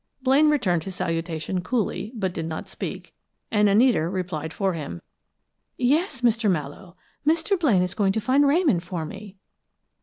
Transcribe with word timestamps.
Blaine 0.23 0.49
returned 0.49 0.85
his 0.85 0.95
salutation 0.95 1.61
coolly, 1.61 2.11
but 2.15 2.33
did 2.33 2.47
not 2.47 2.67
speak, 2.67 3.13
and 3.51 3.69
Anita 3.69 4.09
replied 4.09 4.51
for 4.51 4.73
him. 4.73 4.99
"Yes, 5.77 6.21
Mr. 6.21 6.49
Mallowe, 6.49 6.95
Mr. 7.23 7.59
Blaine 7.59 7.83
is 7.83 7.93
going 7.93 8.13
to 8.13 8.19
find 8.19 8.47
Ramon 8.47 8.79
for 8.79 9.05
me!" 9.05 9.35